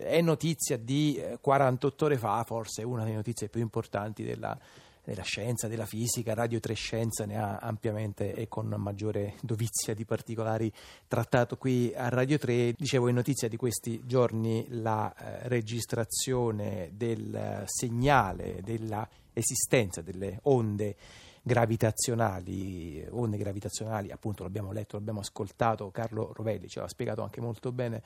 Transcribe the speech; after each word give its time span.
È 0.00 0.20
notizia 0.20 0.76
di 0.76 1.22
48 1.40 2.04
ore 2.04 2.16
fa, 2.16 2.42
forse 2.44 2.82
una 2.82 3.04
delle 3.04 3.16
notizie 3.16 3.48
più 3.48 3.60
importanti 3.60 4.24
della 4.24 4.58
della 5.02 5.22
scienza, 5.22 5.66
della 5.66 5.86
fisica, 5.86 6.34
Radio 6.34 6.60
3 6.60 6.74
Scienza 6.74 7.24
ne 7.24 7.36
ha 7.36 7.56
ampiamente 7.56 8.34
e 8.34 8.48
con 8.48 8.66
maggiore 8.76 9.34
dovizia 9.42 9.94
di 9.94 10.04
particolari 10.04 10.72
trattato 11.08 11.56
qui 11.56 11.92
a 11.94 12.08
Radio 12.08 12.38
3. 12.38 12.74
Dicevo 12.76 13.08
in 13.08 13.14
notizia 13.14 13.48
di 13.48 13.56
questi 13.56 14.02
giorni 14.04 14.66
la 14.68 15.12
eh, 15.12 15.48
registrazione 15.48 16.90
del 16.94 17.64
segnale 17.66 18.60
della 18.62 19.08
esistenza 19.32 20.02
delle 20.02 20.38
onde 20.42 20.96
gravitazionali, 21.42 23.04
onde 23.10 23.38
gravitazionali, 23.38 24.10
appunto 24.10 24.42
l'abbiamo 24.42 24.72
letto, 24.72 24.96
l'abbiamo 24.96 25.20
ascoltato, 25.20 25.90
Carlo 25.90 26.32
Rovelli 26.34 26.68
ce 26.68 26.80
l'ha 26.80 26.88
spiegato 26.88 27.22
anche 27.22 27.40
molto 27.40 27.72
bene 27.72 28.02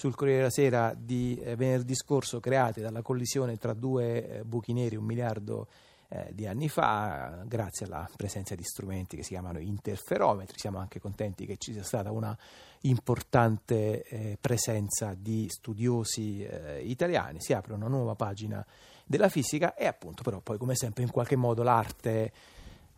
sul 0.00 0.14
Corriere 0.14 0.38
della 0.38 0.50
Sera 0.50 0.94
di 0.96 1.38
eh, 1.44 1.56
venerdì 1.56 1.94
scorso 1.94 2.40
create 2.40 2.80
dalla 2.80 3.02
collisione 3.02 3.58
tra 3.58 3.74
due 3.74 4.38
eh, 4.38 4.44
buchi 4.44 4.72
neri, 4.72 4.96
un 4.96 5.04
miliardo 5.04 5.68
eh, 6.08 6.30
di 6.32 6.46
anni 6.46 6.70
fa, 6.70 7.42
grazie 7.44 7.84
alla 7.84 8.08
presenza 8.16 8.54
di 8.54 8.62
strumenti 8.62 9.16
che 9.16 9.22
si 9.22 9.34
chiamano 9.34 9.58
interferometri. 9.58 10.58
Siamo 10.58 10.78
anche 10.78 11.00
contenti 11.00 11.44
che 11.44 11.58
ci 11.58 11.74
sia 11.74 11.82
stata 11.82 12.10
una 12.12 12.34
importante 12.80 14.02
eh, 14.04 14.38
presenza 14.40 15.12
di 15.14 15.46
studiosi 15.50 16.44
eh, 16.44 16.80
italiani. 16.82 17.42
Si 17.42 17.52
apre 17.52 17.74
una 17.74 17.86
nuova 17.86 18.14
pagina 18.14 18.64
della 19.04 19.28
fisica 19.28 19.74
e 19.74 19.84
appunto 19.84 20.22
però 20.22 20.40
poi 20.40 20.56
come 20.56 20.76
sempre 20.76 21.02
in 21.02 21.10
qualche 21.10 21.36
modo 21.36 21.62
l'arte 21.62 22.32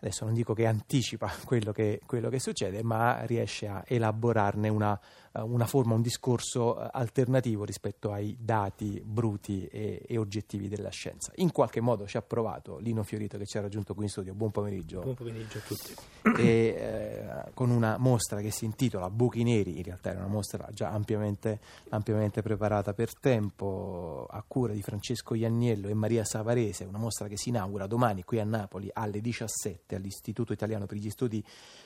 adesso 0.02 0.24
non 0.24 0.34
dico 0.34 0.52
che 0.52 0.66
anticipa 0.66 1.32
quello 1.46 1.72
che, 1.72 2.00
quello 2.06 2.28
che 2.28 2.40
succede, 2.40 2.82
ma 2.82 3.24
riesce 3.24 3.66
a 3.66 3.82
elaborarne 3.86 4.68
una, 4.68 4.98
una, 5.40 5.66
forma, 5.66 5.94
un 5.94 6.02
discorso 6.02 6.80
eh, 6.80 6.88
alternativo 6.90 7.64
rispetto 7.64 8.10
ai 8.12 8.36
dati 8.40 9.00
bruti 9.04 9.66
e, 9.66 10.02
e, 10.06 10.18
oggettivi 10.18 10.68
della 10.68 10.90
scienza. 10.90 11.32
In 11.36 11.52
qualche 11.52 11.80
modo 11.80 12.06
ci 12.06 12.16
ha 12.16 12.22
provato 12.22 12.78
Lino 12.78 13.02
Fiorito 13.02 13.38
che 13.38 13.46
ci 13.46 13.58
ha 13.58 13.60
raggiunto 13.60 13.94
qui 13.94 14.04
in 14.04 14.10
studio. 14.10 14.34
Buon 14.34 14.50
pomeriggio. 14.50 15.00
Buon 15.00 15.14
pomeriggio 15.14 15.58
a 15.58 15.60
tutti. 15.60 15.94
E, 16.38 16.44
eh, 16.44 17.50
con 17.54 17.70
una 17.70 17.96
mostra 17.98 18.40
che 18.40 18.50
si 18.50 18.64
intitola 18.64 19.10
Buchi 19.10 19.42
Neri, 19.42 19.76
in 19.76 19.82
realtà 19.82 20.10
era 20.10 20.20
una 20.20 20.28
mostra 20.28 20.68
già 20.72 20.90
ampiamente, 20.90 21.60
ampiamente 21.90 22.42
preparata 22.42 22.94
per 22.94 23.18
tempo, 23.18 24.26
a 24.28 24.42
cura 24.46 24.72
di 24.72 24.82
Francesco 24.82 25.34
Ianniello 25.34 25.88
e 25.88 25.94
Maria 25.94 26.24
Savarese, 26.24 26.84
una 26.84 26.98
mostra 26.98 27.28
che 27.28 27.36
si 27.36 27.50
inaugura 27.50 27.86
domani 27.86 28.22
qui 28.24 28.38
a 28.38 28.44
Napoli 28.44 28.90
alle 28.92 29.20
17 29.20 29.92
studente 29.92 29.94
all'Istituto 29.96 30.52
Italiano 30.52 30.86
per 30.86 30.96
gli 30.96 31.10
Studi 31.10 31.44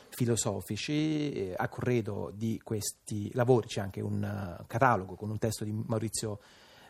Filosofici. 0.08 1.52
A 1.56 1.68
corredo 1.68 2.30
di 2.34 2.60
questi 2.62 3.30
lavori 3.36 3.68
c'è 3.68 3.80
anche 3.80 4.00
un 4.00 4.58
uh, 4.60 4.64
catalogo 4.66 5.14
con 5.14 5.30
un 5.30 5.38
testo 5.38 5.64
di 5.64 5.72
Maurizio 5.72 6.40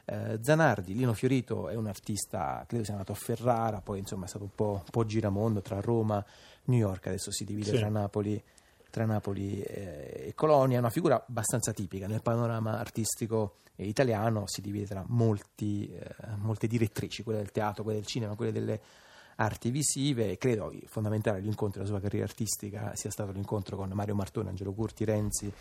eh, 0.06 0.38
Zanardi. 0.40 0.94
Lino 0.94 1.12
Fiorito 1.12 1.68
è 1.68 1.74
un 1.74 1.86
artista, 1.86 2.64
credo 2.66 2.84
sia 2.84 2.94
nato 2.94 3.12
a 3.12 3.16
Ferrara, 3.16 3.80
poi 3.80 3.98
insomma 3.98 4.24
è 4.24 4.28
stato 4.28 4.44
un 4.44 4.54
po', 4.54 4.82
un 4.84 4.90
po 4.90 5.04
giramondo 5.04 5.60
tra 5.60 5.80
Roma, 5.80 6.24
e 6.24 6.24
New 6.64 6.78
York, 6.78 7.08
adesso 7.08 7.30
si 7.30 7.44
divide 7.44 7.70
sì. 7.72 7.78
tra 7.78 7.88
Napoli 7.88 8.42
tra 8.88 9.04
Napoli 9.04 9.60
e 9.60 10.32
Colonia, 10.34 10.76
è 10.76 10.80
una 10.80 10.88
figura 10.88 11.22
abbastanza 11.28 11.72
tipica 11.72 12.06
nel 12.06 12.22
panorama 12.22 12.78
artistico 12.78 13.56
italiano, 13.76 14.44
si 14.46 14.62
divide 14.62 14.86
tra 14.86 15.04
molti, 15.08 15.92
eh, 15.92 16.14
molte 16.36 16.66
direttrici, 16.66 17.22
quelle 17.22 17.40
del 17.40 17.50
teatro, 17.50 17.82
quelle 17.82 17.98
del 17.98 18.06
cinema, 18.06 18.34
quelle 18.36 18.52
delle 18.52 18.80
arti 19.36 19.70
visive. 19.70 20.36
Credo 20.38 20.72
fondamentale 20.86 21.40
l'incontro 21.40 21.80
della 21.80 21.92
sua 21.92 22.00
carriera 22.00 22.26
artistica 22.26 22.92
sia 22.94 23.10
stato 23.10 23.32
l'incontro 23.32 23.76
con 23.76 23.90
Mario 23.92 24.14
Martone, 24.14 24.48
Angelo 24.48 24.72
Curti, 24.72 25.04
Renzi, 25.04 25.52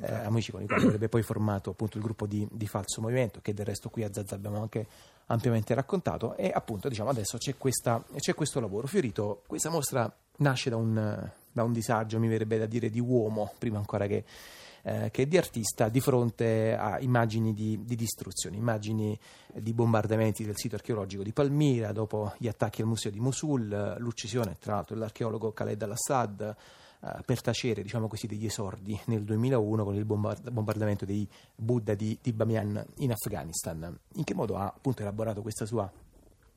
eh, 0.00 0.12
amici 0.12 0.50
con 0.50 0.62
i 0.62 0.66
quali 0.66 0.84
avrebbe 0.84 1.08
poi 1.08 1.22
formato 1.22 1.70
appunto 1.70 1.96
il 1.96 2.02
gruppo 2.02 2.26
di, 2.26 2.46
di, 2.50 2.66
Falso 2.66 3.00
Movimento, 3.00 3.40
che 3.40 3.54
del 3.54 3.66
resto 3.66 3.88
qui 3.90 4.02
a 4.02 4.12
Zazza 4.12 4.34
abbiamo 4.34 4.60
anche 4.60 4.86
ampiamente 5.26 5.74
raccontato. 5.74 6.36
E 6.36 6.50
appunto 6.52 6.88
diciamo 6.88 7.10
adesso 7.10 7.38
c'è, 7.38 7.56
questa, 7.56 8.02
c'è 8.16 8.34
questo 8.34 8.60
lavoro. 8.60 8.86
Fiorito, 8.86 9.42
questa 9.46 9.70
mostra 9.70 10.12
nasce 10.38 10.70
da 10.70 10.76
un, 10.76 11.30
da 11.52 11.62
un 11.62 11.72
disagio, 11.72 12.18
mi 12.18 12.28
verrebbe 12.28 12.58
da 12.58 12.66
dire, 12.66 12.90
di 12.90 13.00
uomo, 13.00 13.52
prima 13.58 13.78
ancora 13.78 14.06
che 14.06 14.24
eh, 14.84 15.10
che 15.10 15.26
di 15.26 15.36
artista 15.36 15.88
di 15.88 16.00
fronte 16.00 16.76
a 16.76 17.00
immagini 17.00 17.54
di, 17.54 17.80
di 17.84 17.96
distruzione, 17.96 18.56
immagini 18.56 19.18
di 19.54 19.72
bombardamenti 19.72 20.44
del 20.44 20.56
sito 20.56 20.76
archeologico 20.76 21.22
di 21.22 21.32
Palmira, 21.32 21.92
dopo 21.92 22.34
gli 22.38 22.48
attacchi 22.48 22.82
al 22.82 22.86
museo 22.86 23.10
di 23.10 23.18
Mosul, 23.18 23.96
l'uccisione 23.98 24.56
tra 24.60 24.74
l'altro 24.74 24.94
dell'archeologo 24.94 25.52
Khaled 25.52 25.82
al-Assad 25.82 26.56
eh, 27.00 27.22
per 27.24 27.40
tacere 27.40 27.82
diciamo 27.82 28.08
così, 28.08 28.26
degli 28.26 28.46
esordi 28.46 28.98
nel 29.06 29.24
2001 29.24 29.84
con 29.84 29.94
il 29.94 30.04
bombardamento 30.04 31.04
dei 31.04 31.28
Buddha 31.54 31.94
di, 31.94 32.18
di 32.20 32.32
Bamiyan 32.32 32.84
in 32.96 33.10
Afghanistan. 33.10 33.98
In 34.14 34.24
che 34.24 34.34
modo 34.34 34.56
ha 34.56 34.66
appunto 34.66 35.02
elaborato 35.02 35.42
questa 35.42 35.66
sua 35.66 35.90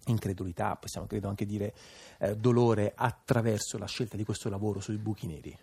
incredulità, 0.07 0.75
possiamo 0.75 1.07
credo 1.07 1.27
anche 1.27 1.45
dire 1.45 1.73
eh, 2.19 2.35
dolore 2.35 2.93
attraverso 2.95 3.77
la 3.77 3.87
scelta 3.87 4.15
di 4.15 4.23
questo 4.23 4.49
lavoro 4.49 4.79
sui 4.79 4.97
buchi 4.97 5.27
neri? 5.27 5.57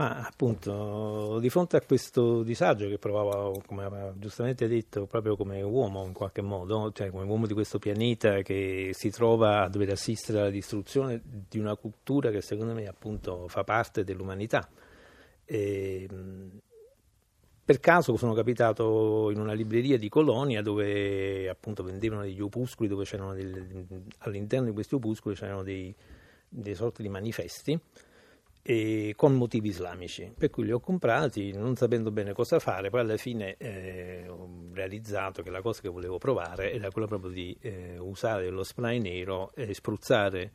Ma 0.00 0.26
appunto, 0.26 1.38
di 1.40 1.50
fronte 1.50 1.76
a 1.76 1.82
questo 1.82 2.42
disagio 2.42 2.88
che 2.88 2.96
provavo, 2.96 3.60
come 3.66 3.84
aveva 3.84 4.14
giustamente 4.16 4.66
detto, 4.66 5.04
proprio 5.04 5.36
come 5.36 5.60
uomo 5.60 6.06
in 6.06 6.14
qualche 6.14 6.40
modo, 6.40 6.90
cioè 6.90 7.10
come 7.10 7.24
uomo 7.24 7.46
di 7.46 7.52
questo 7.52 7.78
pianeta 7.78 8.40
che 8.40 8.92
si 8.94 9.10
trova 9.10 9.64
a 9.64 9.68
dover 9.68 9.90
assistere 9.90 10.38
alla 10.38 10.48
distruzione 10.48 11.20
di 11.22 11.58
una 11.58 11.76
cultura 11.76 12.30
che 12.30 12.40
secondo 12.40 12.72
me 12.72 12.86
appunto 12.86 13.46
fa 13.48 13.62
parte 13.62 14.02
dell'umanità. 14.02 14.66
E, 15.44 16.08
per 17.62 17.78
caso 17.78 18.16
sono 18.16 18.32
capitato 18.32 19.28
in 19.30 19.38
una 19.38 19.52
libreria 19.52 19.98
di 19.98 20.08
Colonia 20.08 20.62
dove 20.62 21.46
appunto 21.46 21.82
vendevano 21.82 22.22
degli 22.22 22.40
opuscoli, 22.40 22.88
dove 22.88 23.04
c'erano 23.04 23.34
delle, 23.34 23.66
all'interno 24.20 24.64
di 24.64 24.72
questi 24.72 24.94
opuscoli 24.94 25.34
c'erano 25.34 25.62
dei, 25.62 25.94
dei 26.48 26.74
sorti 26.74 27.02
di 27.02 27.10
manifesti 27.10 27.78
con 29.16 29.34
motivi 29.34 29.68
islamici, 29.68 30.32
per 30.36 30.50
cui 30.50 30.64
li 30.64 30.72
ho 30.72 30.80
comprati 30.80 31.52
non 31.52 31.76
sapendo 31.76 32.10
bene 32.10 32.32
cosa 32.32 32.58
fare, 32.58 32.90
poi 32.90 33.00
alla 33.00 33.16
fine 33.16 33.56
eh, 33.56 34.26
ho 34.28 34.48
realizzato 34.72 35.42
che 35.42 35.50
la 35.50 35.62
cosa 35.62 35.80
che 35.80 35.88
volevo 35.88 36.18
provare 36.18 36.72
era 36.72 36.90
quella 36.90 37.06
proprio 37.06 37.30
di 37.30 37.56
eh, 37.60 37.96
usare 37.98 38.50
lo 38.50 38.62
spray 38.62 39.00
nero 39.00 39.52
e 39.54 39.72
spruzzare 39.72 40.52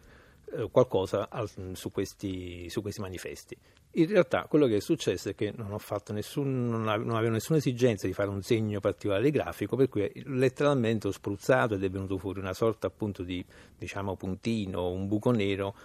eh, 0.53 0.69
qualcosa 0.69 1.29
al, 1.29 1.49
su, 1.73 1.91
questi, 1.91 2.69
su, 2.69 2.81
questi, 2.81 3.01
manifesti. 3.01 3.57
In 3.97 4.07
realtà 4.07 4.45
quello 4.47 4.67
che 4.67 4.77
è 4.77 4.79
successo 4.81 5.29
è 5.29 5.35
che 5.35 5.51
non, 5.55 5.71
ho 5.71 5.79
fatto 5.79 6.13
nessun, 6.13 6.69
non, 6.69 6.87
avevo 6.87 7.31
nessuna 7.31 7.57
esigenza 7.57 8.05
di 8.05 8.13
fare 8.13 8.29
un 8.29 8.41
segno 8.43 8.79
particolare 8.79 9.31
grafico, 9.31 9.75
per 9.75 9.89
cui 9.89 10.11
letteralmente 10.25 11.07
ho 11.07 11.11
spruzzato 11.11 11.73
ed 11.75 11.83
è 11.83 11.89
venuto 11.89 12.17
fuori 12.17 12.39
una 12.39 12.53
sorta 12.53 12.87
appunto 12.87 13.23
di 13.23 13.43
diciamo, 13.77 14.15
puntino, 14.15 14.89
un 14.91 15.07
buco 15.07 15.31
nero 15.31 15.75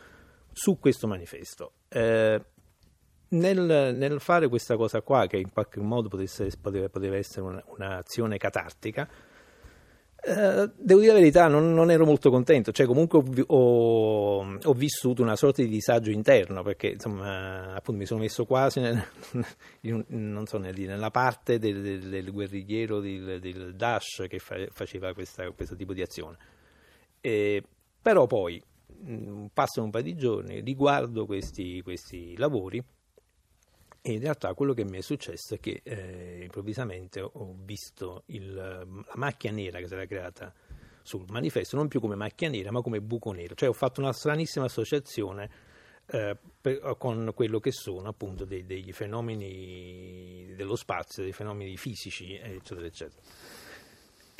su 0.52 0.78
questo 0.78 1.06
manifesto. 1.06 1.72
Eh, 1.88 2.44
nel, 3.28 3.94
nel, 3.96 4.20
fare 4.20 4.48
questa 4.48 4.76
cosa 4.76 5.02
qua, 5.02 5.26
che 5.26 5.36
in 5.36 5.52
qualche 5.52 5.80
modo 5.80 6.08
potesse, 6.08 6.50
poteva, 6.60 6.88
poteva, 6.88 7.16
essere 7.16 7.42
una, 7.42 7.64
un'azione 7.66 8.38
catartica, 8.38 9.08
eh, 10.22 10.70
devo 10.76 11.00
dire 11.00 11.12
la 11.12 11.18
verità, 11.18 11.46
non, 11.46 11.72
non, 11.72 11.90
ero 11.90 12.04
molto 12.04 12.28
contento, 12.28 12.72
cioè 12.72 12.86
comunque 12.86 13.22
ho, 13.46 14.58
ho, 14.62 14.72
vissuto 14.74 15.22
una 15.22 15.36
sorta 15.36 15.62
di 15.62 15.68
disagio 15.68 16.10
interno 16.10 16.62
perché 16.62 16.88
insomma 16.88 17.72
appunto 17.74 18.00
mi 18.00 18.06
sono 18.06 18.20
messo 18.20 18.44
quasi 18.44 18.80
nel, 18.80 19.02
in, 19.82 20.42
so, 20.46 20.58
nella 20.58 21.10
parte 21.10 21.58
del, 21.58 21.80
del, 21.80 22.08
del 22.10 22.30
guerrigliero 22.32 23.00
del, 23.00 23.40
del, 23.40 23.74
Daesh 23.74 24.26
che 24.28 24.38
fa, 24.38 24.56
faceva 24.70 25.14
questa, 25.14 25.50
questo 25.52 25.74
tipo 25.74 25.94
di 25.94 26.02
azione. 26.02 26.36
E, 27.22 27.62
però 28.02 28.26
poi 28.26 28.62
passano 29.52 29.86
un 29.86 29.90
paio 29.90 30.04
di 30.04 30.16
giorni, 30.16 30.60
riguardo 30.60 31.26
questi, 31.26 31.80
questi 31.82 32.36
lavori 32.36 32.82
e 34.02 34.12
in 34.12 34.20
realtà 34.20 34.54
quello 34.54 34.72
che 34.72 34.84
mi 34.84 34.98
è 34.98 35.02
successo 35.02 35.54
è 35.54 35.60
che 35.60 35.82
eh, 35.82 36.40
improvvisamente 36.42 37.20
ho 37.20 37.54
visto 37.62 38.22
il, 38.26 38.54
la 38.54 38.86
macchia 39.14 39.50
nera 39.50 39.78
che 39.78 39.86
si 39.86 39.92
era 39.92 40.06
creata 40.06 40.52
sul 41.02 41.24
manifesto, 41.28 41.76
non 41.76 41.88
più 41.88 42.00
come 42.00 42.14
macchia 42.14 42.48
nera 42.48 42.70
ma 42.70 42.80
come 42.80 43.00
buco 43.00 43.32
nero, 43.32 43.54
cioè 43.54 43.68
ho 43.68 43.74
fatto 43.74 44.00
una 44.00 44.12
stranissima 44.12 44.64
associazione 44.64 45.50
eh, 46.06 46.36
per, 46.60 46.96
con 46.98 47.32
quello 47.34 47.60
che 47.60 47.72
sono 47.72 48.08
appunto 48.08 48.44
dei, 48.44 48.64
degli 48.64 48.92
fenomeni 48.92 50.52
dello 50.56 50.76
spazio, 50.76 51.22
dei 51.22 51.32
fenomeni 51.32 51.76
fisici, 51.76 52.36
eccetera, 52.36 52.86
eccetera. 52.86 53.20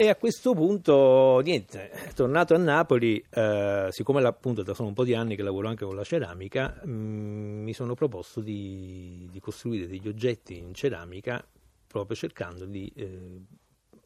E 0.01 0.09
a 0.09 0.17
questo 0.17 0.55
punto, 0.55 1.41
niente, 1.45 1.91
tornato 2.15 2.55
a 2.55 2.57
Napoli, 2.57 3.23
eh, 3.29 3.89
siccome 3.91 4.27
appunto 4.27 4.63
da 4.63 4.73
sono 4.73 4.89
un 4.89 4.95
po' 4.95 5.05
di 5.05 5.13
anni 5.13 5.37
che 5.37 5.43
lavoro 5.43 5.69
anche 5.69 5.85
con 5.85 5.95
la 5.95 6.05
ceramica, 6.05 6.81
mh, 6.83 6.91
mm, 6.91 7.63
mi 7.65 7.75
sono 7.75 7.93
proposto 7.93 8.41
di, 8.41 9.29
di, 9.31 9.39
costruire 9.41 9.87
degli 9.87 10.09
oggetti 10.09 10.57
in 10.57 10.73
ceramica 10.73 11.47
proprio 11.87 12.17
cercando 12.17 12.65
di 12.65 12.91
eh, 12.97 13.43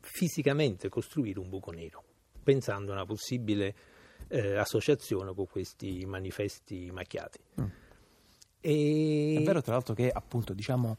fisicamente 0.00 0.88
costruire 0.88 1.38
un 1.38 1.48
buco 1.48 1.70
nero, 1.70 2.02
pensando 2.42 2.90
a 2.90 2.94
una 2.94 3.06
possibile 3.06 3.72
eh, 4.26 4.56
associazione 4.56 5.32
con 5.32 5.46
questi 5.46 6.04
manifesti 6.06 6.90
macchiati. 6.90 7.38
Mm. 7.60 7.66
E... 8.60 9.36
È 9.38 9.42
vero 9.44 9.62
tra 9.62 9.74
l'altro 9.74 9.94
che 9.94 10.10
appunto 10.10 10.54
diciamo 10.54 10.96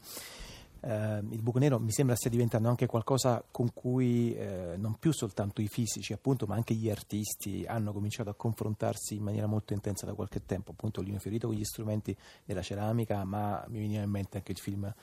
eh, 0.86 1.18
il 1.30 1.42
buco 1.42 1.58
nero 1.58 1.80
mi 1.80 1.90
sembra 1.90 2.14
stia 2.14 2.30
diventando 2.30 2.68
anche 2.68 2.86
qualcosa 2.86 3.44
con 3.50 3.72
cui 3.72 4.34
eh, 4.34 4.74
non 4.76 4.96
più 4.98 5.12
soltanto 5.12 5.60
i 5.60 5.66
fisici, 5.66 6.12
appunto, 6.12 6.46
ma 6.46 6.54
anche 6.54 6.74
gli 6.74 6.88
artisti 6.88 7.64
hanno 7.66 7.92
cominciato 7.92 8.30
a 8.30 8.34
confrontarsi 8.34 9.16
in 9.16 9.22
maniera 9.24 9.46
molto 9.46 9.72
intensa 9.72 10.06
da 10.06 10.14
qualche 10.14 10.44
tempo. 10.46 10.70
Appunto, 10.70 11.00
Lino 11.00 11.18
Fiorito 11.18 11.48
con 11.48 11.56
gli 11.56 11.64
strumenti 11.64 12.16
della 12.44 12.62
ceramica, 12.62 13.24
ma 13.24 13.64
mi 13.68 13.80
veniva 13.80 14.02
in 14.02 14.10
mente 14.10 14.36
anche 14.36 14.52
il 14.52 14.58
film 14.58 14.94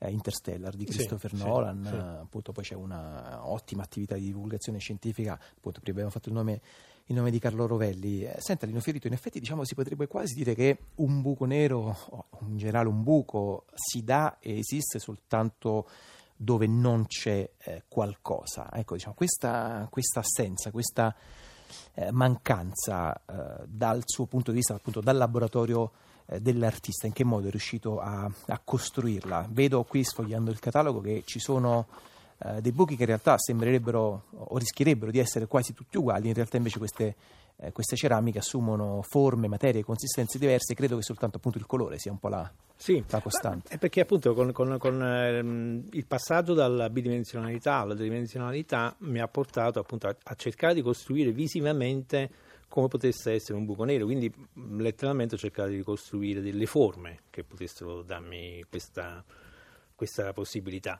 eh, 0.00 0.10
Interstellar 0.10 0.74
di 0.74 0.84
Christopher 0.84 1.34
sì, 1.34 1.42
Nolan, 1.42 1.84
sì, 1.84 1.90
sì. 1.90 1.96
appunto 1.96 2.52
poi 2.52 2.64
c'è 2.64 2.74
un'ottima 2.74 3.82
attività 3.82 4.16
di 4.16 4.24
divulgazione 4.24 4.78
scientifica, 4.78 5.34
appunto 5.34 5.80
prima 5.80 5.98
abbiamo 5.98 6.10
fatto 6.10 6.28
il 6.28 6.34
nome, 6.34 6.60
il 7.10 7.16
nome 7.16 7.30
di 7.30 7.38
Carlo 7.38 7.66
Rovelli. 7.66 8.22
Eh, 8.22 8.36
senta 8.38 8.66
Lino 8.66 8.80
Fiorito, 8.80 9.08
in 9.08 9.12
effetti 9.12 9.40
diciamo 9.40 9.64
si 9.64 9.74
potrebbe 9.74 10.06
quasi 10.06 10.34
dire 10.34 10.54
che 10.54 10.78
un 10.96 11.20
buco 11.20 11.44
nero, 11.44 11.96
o 12.10 12.26
in 12.48 12.56
generale 12.56 12.88
un 12.88 13.02
buco, 13.02 13.66
si 13.74 14.02
dà 14.04 14.38
e 14.38 14.58
esiste 14.58 14.98
soltanto 14.98 15.88
dove 16.36 16.66
non 16.66 17.06
c'è 17.06 17.50
eh, 17.58 17.82
qualcosa. 17.88 18.72
Ecco, 18.72 18.94
diciamo, 18.94 19.14
questa, 19.14 19.86
questa 19.90 20.20
assenza, 20.20 20.70
questa 20.70 21.14
eh, 21.94 22.12
mancanza 22.12 23.14
eh, 23.14 23.64
dal 23.66 24.02
suo 24.04 24.26
punto 24.26 24.52
di 24.52 24.58
vista, 24.58 24.74
appunto 24.74 25.00
dal 25.00 25.16
laboratorio 25.16 25.90
eh, 26.26 26.40
dell'artista, 26.40 27.06
in 27.06 27.12
che 27.12 27.24
modo 27.24 27.48
è 27.48 27.50
riuscito 27.50 27.98
a, 27.98 28.30
a, 28.46 28.60
costruirla. 28.62 29.48
Vedo 29.50 29.82
qui 29.82 30.04
sfogliando 30.04 30.50
il 30.50 30.60
catalogo 30.60 31.00
che 31.00 31.24
ci 31.26 31.40
sono 31.40 31.88
eh, 32.42 32.60
dei 32.60 32.72
buchi 32.72 32.96
che 32.96 33.02
in 33.02 33.08
realtà 33.08 33.36
sembrerebbero 33.38 34.24
o 34.30 34.56
rischierebbero 34.56 35.10
di 35.10 35.18
essere 35.18 35.46
quasi 35.46 35.74
tutti 35.74 35.98
uguali, 35.98 36.28
in 36.28 36.34
realtà 36.34 36.56
invece 36.56 36.78
queste, 36.78 37.14
eh, 37.56 37.72
queste 37.72 37.96
ceramiche 37.96 38.38
assumono 38.38 39.02
forme, 39.02 39.46
materie, 39.46 39.84
consistenze 39.84 40.38
diverse, 40.38 40.74
credo 40.74 40.96
che 40.96 41.02
soltanto 41.02 41.36
appunto 41.36 41.58
il 41.58 41.66
colore 41.66 41.98
sia 41.98 42.10
un 42.10 42.18
po' 42.18 42.28
la, 42.28 42.50
sì, 42.74 43.02
la 43.08 43.20
costante. 43.20 43.74
È 43.74 43.78
perché 43.78 44.00
appunto 44.00 44.32
con, 44.32 44.52
con, 44.52 44.78
con 44.78 45.02
ehm, 45.02 45.84
il 45.90 46.06
passaggio 46.06 46.54
dalla 46.54 46.88
bidimensionalità 46.88 47.76
alla 47.76 47.94
tridimensionalità 47.94 48.94
mi 49.00 49.20
ha 49.20 49.28
portato 49.28 49.78
appunto 49.78 50.08
a, 50.08 50.16
a 50.22 50.34
cercare 50.34 50.72
di 50.74 50.82
costruire 50.82 51.32
visivamente 51.32 52.30
come 52.68 52.86
potesse 52.86 53.32
essere 53.32 53.58
un 53.58 53.64
buco 53.66 53.82
nero, 53.84 54.04
quindi 54.04 54.32
letteralmente 54.78 55.34
ho 55.34 55.38
cercato 55.38 55.70
di 55.70 55.76
ricostruire 55.76 56.40
delle 56.40 56.66
forme 56.66 57.22
che 57.28 57.42
potessero 57.42 58.00
darmi 58.02 58.64
questa, 58.70 59.22
questa 59.94 60.32
possibilità. 60.32 60.98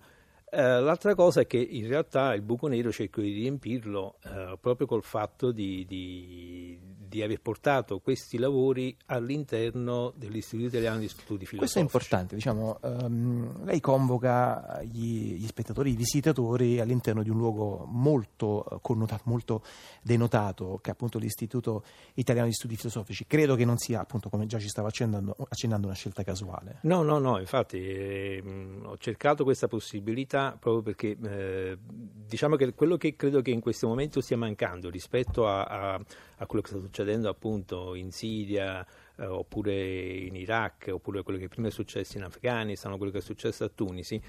Eh, 0.53 0.81
l'altra 0.81 1.15
cosa 1.15 1.43
è 1.43 1.47
che 1.47 1.59
in 1.59 1.87
realtà 1.87 2.35
il 2.35 2.43
buco 2.43 2.67
nero 2.67 2.91
cerco 2.91 3.21
di 3.21 3.33
riempirlo 3.33 4.17
eh, 4.25 4.59
proprio 4.61 4.89
col 4.89 5.05
fatto 5.05 5.53
di, 5.53 5.85
di, 5.87 6.77
di, 7.07 7.23
aver 7.23 7.41
portato 7.41 8.01
questi 8.01 8.37
lavori 8.37 8.97
all'interno 9.07 10.13
dell'Istituto 10.17 10.71
Italiano 10.71 10.99
di 10.99 11.07
Studi 11.07 11.47
Filosofici. 11.47 11.57
Questo 11.57 11.79
è 11.79 11.83
importante, 11.83 12.35
diciamo, 12.35 12.79
um, 12.83 13.65
lei 13.65 13.79
convoca 13.79 14.81
gli, 14.83 15.35
gli, 15.35 15.47
spettatori, 15.47 15.93
i 15.93 15.97
visitatori 15.97 16.81
all'interno 16.81 17.23
di 17.23 17.31
un 17.31 17.37
luogo 17.37 17.85
molto 17.89 18.67
uh, 18.69 18.81
connotato, 18.81 19.23
molto 19.27 19.63
denotato, 20.03 20.81
che 20.83 20.91
è 20.91 20.93
appunto 20.95 21.19
l'Istituto 21.19 21.85
Italiano 22.15 22.49
di 22.49 22.55
Studi 22.55 22.75
Filosofici. 22.75 23.25
Credo 23.25 23.55
che 23.55 23.65
non 23.65 23.79
sia, 23.79 24.01
appunto, 24.01 24.29
come 24.29 24.47
già 24.47 24.59
ci 24.59 24.69
stava 24.69 24.89
accennando, 24.89 25.37
accennando 25.49 25.87
una 25.87 25.95
scelta 25.95 26.25
casuale. 26.25 26.79
No, 26.83 27.03
no, 27.03 27.19
no, 27.21 27.39
infatti 27.39 27.79
eh, 27.79 28.43
ho 28.83 28.97
cercato 28.99 29.45
questa 29.45 29.69
possibilità 29.69 30.40
realtà 30.41 30.57
proprio 30.59 30.83
perché 30.83 31.17
eh, 31.23 31.79
diciamo 31.81 32.57
che 32.57 32.73
quello 32.75 32.97
che 32.97 33.17
credo 33.17 33.43
che 33.43 33.51
in 33.51 33.61
questo 33.61 33.87
momento 33.87 34.21
stia 34.21 34.37
mancando 34.37 34.89
rispetto 34.89 35.47
a, 35.47 35.65
a, 35.65 35.95
a 35.95 36.47
quello 36.47 36.63
che 36.63 36.71
sta 36.71 36.79
succedendo 36.79 37.29
appunto 37.29 37.95
in 37.95 38.11
Siria 38.11 38.85
eh, 39.17 39.27
oppure 39.27 39.73
in 39.73 40.35
Iraq 40.35 40.91
oppure 40.93 41.23
quello 41.23 41.39
che 41.39 41.49
prima 41.49 41.69
è 41.69 41.71
successo 41.71 42.17
in 42.17 42.25
Afghanistan 42.25 42.93
o 42.93 42.97
quello 42.97 43.13
che 43.13 43.19
è 43.19 43.23
successo 43.23 43.65
a 43.65 43.71
Tunisi 43.73 44.21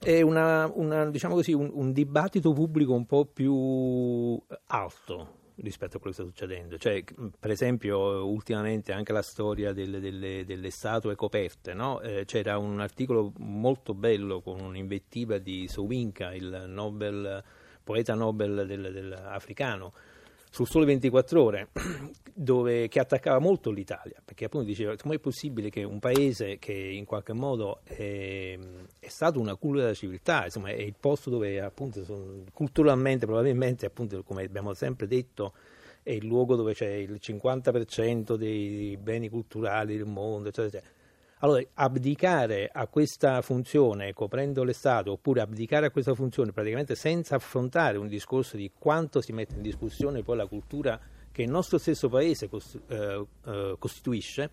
è 0.00 0.20
una, 0.20 0.70
una, 0.72 1.10
diciamo 1.10 1.34
così, 1.34 1.52
un, 1.52 1.70
un 1.72 1.92
dibattito 1.92 2.52
pubblico 2.52 2.92
un 2.92 3.04
po' 3.04 3.24
più 3.24 4.40
alto 4.66 5.36
rispetto 5.62 5.96
a 5.96 6.00
quello 6.00 6.14
che 6.14 6.22
sta 6.22 6.30
succedendo. 6.30 6.78
Cioè, 6.78 7.04
per 7.38 7.50
esempio, 7.50 8.26
ultimamente 8.26 8.92
anche 8.92 9.12
la 9.12 9.22
storia 9.22 9.72
delle, 9.72 10.00
delle, 10.00 10.44
delle 10.44 10.70
statue 10.70 11.14
coperte, 11.14 11.74
no? 11.74 12.00
eh, 12.00 12.24
c'era 12.24 12.58
un 12.58 12.80
articolo 12.80 13.32
molto 13.38 13.94
bello 13.94 14.40
con 14.40 14.60
un'invettiva 14.60 15.38
di 15.38 15.66
Sowinka, 15.68 16.34
il 16.34 16.64
Nobel, 16.66 17.42
poeta 17.82 18.14
Nobel 18.14 18.66
del, 18.66 18.92
dell'africano, 18.92 19.92
sul 20.50 20.66
Sole 20.66 20.86
24 20.86 21.42
Ore, 21.42 21.68
dove, 22.48 22.88
che 22.88 22.98
attaccava 22.98 23.38
molto 23.38 23.70
l'Italia, 23.70 24.22
perché 24.24 24.46
appunto 24.46 24.66
diceva 24.66 24.96
come 24.96 25.16
è 25.16 25.18
possibile 25.18 25.68
che 25.68 25.84
un 25.84 25.98
paese 25.98 26.58
che 26.58 26.72
in 26.72 27.04
qualche 27.04 27.34
modo 27.34 27.80
è, 27.84 28.58
è 28.98 29.08
stato 29.08 29.38
una 29.38 29.54
culla 29.56 29.82
della 29.82 29.94
civiltà, 29.94 30.44
insomma 30.44 30.70
è 30.70 30.80
il 30.80 30.94
posto 30.98 31.28
dove 31.28 31.60
appunto 31.60 32.02
sono, 32.04 32.44
culturalmente 32.54 33.26
probabilmente 33.26 33.84
appunto 33.84 34.22
come 34.22 34.44
abbiamo 34.44 34.72
sempre 34.72 35.06
detto 35.06 35.52
è 36.02 36.12
il 36.12 36.24
luogo 36.24 36.56
dove 36.56 36.72
c'è 36.72 36.88
il 36.88 37.18
50% 37.20 38.34
dei 38.36 38.96
beni 38.96 39.28
culturali 39.28 39.98
del 39.98 40.06
mondo, 40.06 40.48
eccetera, 40.48 40.68
eccetera. 40.68 40.96
Allora, 41.40 41.62
abdicare 41.74 42.70
a 42.72 42.86
questa 42.86 43.42
funzione 43.42 44.14
coprendo 44.14 44.64
l'estate 44.64 45.10
oppure 45.10 45.42
abdicare 45.42 45.84
a 45.84 45.90
questa 45.90 46.14
funzione 46.14 46.52
praticamente 46.52 46.94
senza 46.94 47.34
affrontare 47.34 47.98
un 47.98 48.08
discorso 48.08 48.56
di 48.56 48.72
quanto 48.76 49.20
si 49.20 49.32
mette 49.32 49.54
in 49.54 49.60
discussione 49.62 50.22
poi 50.22 50.36
la 50.38 50.46
cultura 50.46 50.98
che 51.38 51.44
il 51.44 51.50
nostro 51.50 51.78
stesso 51.78 52.08
paese 52.08 52.50
eh, 52.88 53.26
eh, 53.46 53.76
costituisce, 53.78 54.50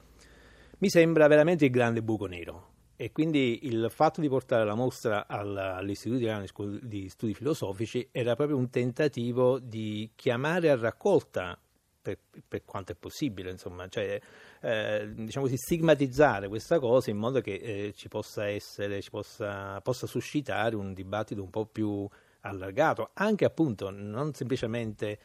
mi 0.78 0.88
sembra 0.88 1.26
veramente 1.26 1.66
il 1.66 1.72
grande 1.72 2.04
buco 2.04 2.28
nero. 2.28 2.74
E 2.96 3.12
quindi 3.12 3.66
il 3.66 3.88
fatto 3.90 4.22
di 4.22 4.30
portare 4.30 4.64
la 4.66 4.76
mostra 4.76 5.26
all'Istituto 5.28 6.22
Italiano 6.22 6.46
di 6.84 7.10
Studi 7.10 7.34
Filosofici 7.34 8.08
era 8.12 8.36
proprio 8.36 8.58
un 8.58 8.70
tentativo 8.70 9.58
di 9.58 10.12
chiamare 10.16 10.70
a 10.70 10.76
raccolta 10.76 11.60
per, 12.04 12.20
per, 12.48 12.64
quanto 12.66 12.92
è 12.92 12.96
possibile, 12.96 13.50
insomma, 13.50 13.88
cioè, 13.88 14.22
eh, 14.62 15.12
diciamo 15.12 15.46
così, 15.46 15.58
stigmatizzare 15.58 16.48
questa 16.48 16.78
cosa 16.78 17.10
in 17.10 17.18
modo 17.18 17.42
che 17.42 17.56
eh, 17.56 17.94
ci 17.96 18.10
possa 18.10 18.48
essere, 18.48 19.02
ci 19.02 19.10
possa, 19.10 19.82
possa 19.82 20.06
suscitare 20.06 20.76
un 20.76 20.94
dibattito 20.94 21.42
un 21.42 21.50
po' 21.50 21.66
più 21.66 22.08
allargato, 22.42 23.10
anche 23.14 23.44
appunto 23.44 23.90
non 23.90 24.36
semplicemente 24.36 25.18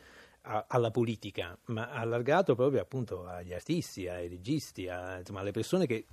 a, 0.42 0.64
alla 0.68 0.90
politica, 0.90 1.56
ma 1.66 1.90
allargato 1.90 2.54
proprio 2.54 2.80
appunto 2.80 3.26
agli 3.26 3.52
artisti, 3.52 4.08
ai 4.08 4.28
registi, 4.28 4.88
a, 4.88 5.18
insomma, 5.18 5.40
alle 5.40 5.52
persone 5.52 5.86
che 5.86 6.06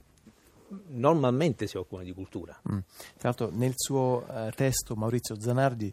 normalmente 0.88 1.68
si 1.68 1.77
occupano 1.77 2.03
di 2.03 2.13
cultura. 2.13 2.59
Mm. 2.71 2.77
Tra 3.18 3.29
l'altro 3.29 3.50
nel 3.51 3.74
suo 3.75 4.25
uh, 4.27 4.50
testo 4.51 4.95
Maurizio 4.95 5.39
Zanardi 5.39 5.91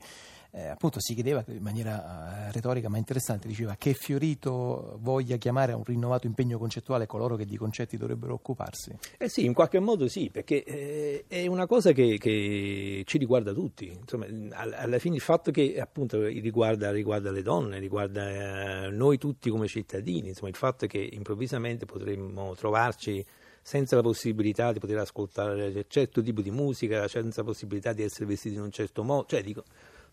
eh, 0.54 0.68
appunto 0.68 1.00
si 1.00 1.14
chiedeva 1.14 1.42
in 1.48 1.62
maniera 1.62 2.46
eh, 2.46 2.52
retorica 2.52 2.88
ma 2.88 2.96
interessante, 2.96 3.48
diceva 3.48 3.74
che 3.76 3.92
Fiorito 3.92 4.98
voglia 5.00 5.36
chiamare 5.36 5.72
a 5.72 5.76
un 5.76 5.82
rinnovato 5.82 6.28
impegno 6.28 6.58
concettuale 6.58 7.06
coloro 7.06 7.34
che 7.34 7.44
di 7.44 7.56
concetti 7.56 7.96
dovrebbero 7.96 8.34
occuparsi. 8.34 8.96
Eh 9.18 9.28
sì, 9.28 9.44
in 9.44 9.52
qualche 9.52 9.80
modo 9.80 10.06
sì, 10.06 10.30
perché 10.30 10.62
eh, 10.62 11.24
è 11.26 11.46
una 11.48 11.66
cosa 11.66 11.90
che, 11.90 12.18
che, 12.18 13.02
ci 13.04 13.18
riguarda 13.18 13.52
tutti, 13.52 13.88
insomma, 13.88 14.26
alla 14.52 14.98
fine 15.00 15.16
il 15.16 15.20
fatto 15.20 15.50
che 15.50 15.80
appunto 15.80 16.22
riguarda, 16.22 16.92
riguarda 16.92 17.32
le 17.32 17.42
donne, 17.42 17.80
riguarda 17.80 18.84
eh, 18.84 18.90
noi 18.90 19.18
tutti 19.18 19.50
come 19.50 19.66
cittadini, 19.66 20.28
insomma, 20.28 20.50
il 20.50 20.56
fatto 20.56 20.86
che 20.86 20.98
improvvisamente 20.98 21.84
potremmo 21.84 22.54
trovarci 22.54 23.24
senza 23.60 23.96
la 23.96 24.02
possibilità 24.02 24.72
di 24.72 24.78
poter 24.78 24.98
ascoltare 24.98 25.86
certo 25.88 26.22
tipo 26.22 26.42
di 26.42 26.50
musica, 26.52 27.08
senza 27.08 27.40
la 27.40 27.48
possibilità 27.48 27.92
di 27.92 28.02
essere 28.02 28.26
vestiti 28.26 28.54
in 28.54 28.60
un 28.60 28.70
certo 28.70 29.02
modo, 29.02 29.26
cioè 29.26 29.42
dico 29.42 29.64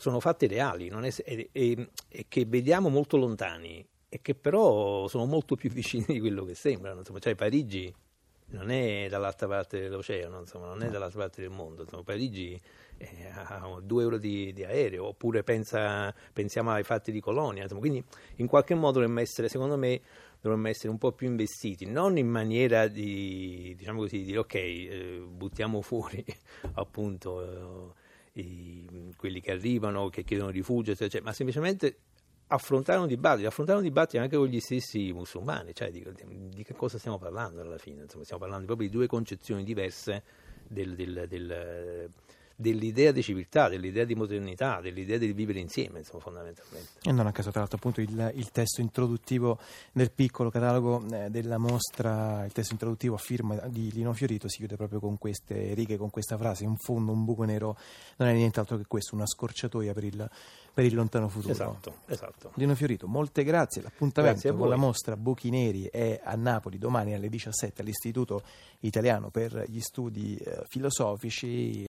sono 0.02 0.20
fatti 0.20 0.48
reali 0.48 0.88
è, 0.88 1.14
e, 1.24 1.50
e, 1.52 1.90
e, 2.08 2.26
che 2.28 2.46
vediamo 2.46 2.90
molto 2.90 3.18
lontani 3.18 3.88
e 4.10 4.20
che 4.24 4.34
però 4.34 5.08
sono 5.08 5.26
molto 5.26 5.56
più 5.56 5.70
vicini 5.72 6.06
di 6.08 6.20
quello 6.20 6.44
che 6.44 6.56
sembrano. 6.56 7.00
Insomma, 7.00 7.20
cioè 7.20 7.36
Parigi 7.36 7.94
non 8.48 8.72
è 8.72 9.06
dall'altra 9.10 9.48
parte 9.48 9.80
dell'oceano, 9.80 10.40
insomma, 10.40 10.66
non 10.66 10.82
è 10.82 10.90
dall'altra 10.90 11.20
parte 11.20 11.42
del 11.42 11.52
mondo. 11.52 11.84
Insomma, 11.84 12.02
Parigi 12.02 12.60
eh, 12.98 13.08
ha 13.32 13.80
due 13.84 14.02
euro 14.02 14.18
di, 14.18 14.52
di 14.54 14.64
aereo, 14.64 15.06
oppure 15.06 15.44
pensa, 15.44 16.12
pensiamo 16.34 16.72
ai 16.72 16.84
fatti 16.84 17.12
di 17.12 17.20
Colonia. 17.20 17.62
Insomma, 17.62 17.82
quindi 17.82 18.04
in 18.38 18.48
qualche 18.48 18.74
modo 18.74 18.94
dovremmo 18.94 19.20
essere, 19.20 19.50
secondo 19.50 19.78
me, 19.78 20.02
dovremmo 20.42 20.68
essere 20.68 20.90
un 20.90 20.98
po' 20.98 21.12
più 21.12 21.28
investiti, 21.28 21.86
non 21.86 22.18
in 22.18 22.28
maniera 22.28 22.88
di, 22.88 23.76
diciamo 23.78 24.00
così, 24.00 24.18
di 24.18 24.24
dire 24.24 24.40
ok, 24.40 24.56
eh, 24.56 25.24
buttiamo 25.28 25.80
fuori 25.84 26.26
appunto... 26.74 27.94
I, 28.34 29.14
quelli 29.18 29.42
che 29.42 29.52
arrivano, 29.52 30.10
che 30.10 30.24
chiedono 30.24 30.50
rifugio, 30.50 30.92
eccetera, 30.92 31.24
ma 31.24 31.34
semplicemente 31.34 31.98
affrontare 32.48 33.00
un 33.00 33.08
dibattito, 33.08 33.48
affrontare 33.48 33.78
un 33.78 33.84
dibattito 33.84 34.22
anche 34.22 34.36
con 34.36 34.48
gli 34.48 34.60
stessi 34.60 35.12
musulmani, 35.14 35.74
cioè 35.74 35.90
di, 35.90 36.06
di 36.50 36.64
che 36.64 36.74
cosa 36.74 36.98
stiamo 36.98 37.18
parlando 37.18 37.62
alla 37.62 37.78
fine? 37.78 38.04
Insomma, 38.04 38.24
stiamo 38.24 38.42
parlando 38.42 38.66
proprio 38.66 38.88
di 38.88 38.94
due 38.94 39.08
concezioni 39.08 39.64
diverse 39.64 40.24
del, 40.68 40.96
del, 40.96 41.26
del, 41.28 42.12
dell'idea 42.62 43.12
di 43.12 43.22
civiltà, 43.22 43.68
dell'idea 43.68 44.06
di 44.06 44.16
modernità, 44.16 44.80
dell'idea 44.80 45.18
di 45.18 45.34
vivere 45.34 45.60
insieme, 45.60 46.00
insomma, 46.00 46.22
fondamentalmente. 46.22 46.92
E 47.02 47.12
non 47.12 47.28
a 47.28 47.32
caso, 47.32 47.50
tra 47.50 47.60
l'altro, 47.60 47.78
appunto 47.78 48.00
il, 48.00 48.32
il 48.36 48.52
testo 48.52 48.80
introduttivo 48.80 49.60
nel 49.94 50.12
piccolo 50.12 50.50
catalogo 50.50 51.04
eh, 51.12 51.30
della 51.30 51.58
mostra, 51.58 52.46
il 52.46 52.52
testo 52.52 52.74
introduttivo 52.74 53.16
a 53.16 53.18
firma 53.18 53.56
di 53.68 53.92
Lino 53.92 54.14
Fiorito 54.14 54.48
si 54.48 54.58
chiude 54.58 54.78
proprio 54.78 55.00
con 55.00 55.18
queste 55.18 55.74
righe, 55.74 55.98
con 55.98 56.10
questa 56.10 56.38
frase, 56.38 56.64
in 56.64 56.78
fondo 56.78 57.12
un 57.12 57.26
buco 57.26 57.44
nero 57.44 57.78
non 58.18 58.30
è 58.30 58.34
nient'altro 58.34 58.78
che 58.78 58.86
questo, 58.88 59.16
una 59.16 59.26
scorciatoia 59.26 59.94
per 59.94 60.04
il, 60.04 60.30
per 60.74 60.86
il 60.86 60.94
lontano 60.94 61.28
futuro. 61.28 61.54
Esatto, 61.54 61.96
esatto. 62.06 62.52
Lino 62.56 62.76
Fiorito, 62.76 63.08
molte 63.08 63.44
grazie, 63.44 63.82
l'appuntamento 63.82 64.20
Grazie 64.42 64.54
con 64.54 64.70
la 64.70 64.76
mostra 64.76 65.18
Buchi 65.18 65.50
Neri 65.50 65.86
è 65.86 66.20
a 66.24 66.36
Napoli 66.36 66.78
domani 66.78 67.14
alle 67.14 67.30
17 67.30 67.82
all'Istituto 67.82 68.44
Italiano 68.82 69.30
per 69.30 69.66
gli 69.68 69.80
Studi 69.80 70.36
eh, 70.38 70.64
Filosofici. 70.68 71.80